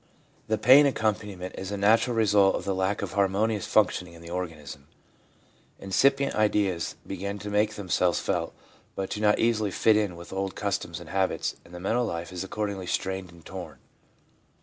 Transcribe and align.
The 0.47 0.57
pain 0.57 0.87
accompani 0.91 1.37
ment 1.37 1.53
is 1.59 1.69
the 1.69 1.77
natural 1.77 2.15
result 2.15 2.55
of 2.55 2.65
the 2.65 2.73
lack 2.73 3.03
of 3.03 3.13
harmonious 3.13 3.67
functioning 3.67 4.13
in 4.15 4.23
the 4.23 4.31
organism. 4.31 4.87
Incipient 5.77 6.33
ideas 6.33 6.95
begin 7.05 7.37
to 7.37 7.51
make 7.51 7.75
themselves 7.75 8.19
felt, 8.19 8.55
but 8.95 9.11
do 9.11 9.21
not 9.21 9.37
easily 9.37 9.69
fit 9.69 9.95
in 9.95 10.15
with 10.15 10.33
old 10.33 10.55
customs 10.55 10.99
and 10.99 11.11
habits, 11.11 11.55
and 11.63 11.71
the 11.71 11.79
mental 11.79 12.03
life 12.03 12.31
is 12.33 12.43
accordingly 12.43 12.87
strained 12.87 13.31
and 13.31 13.45
torn. 13.45 13.77